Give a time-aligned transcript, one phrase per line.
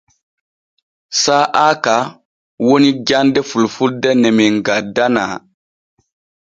[1.23, 1.95] Saa'a ka
[2.65, 5.33] woni jande fulfulde ne men gaddanaa.